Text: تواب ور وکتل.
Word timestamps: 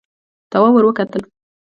تواب 0.51 0.73
ور 0.75 0.83
وکتل. 0.87 1.21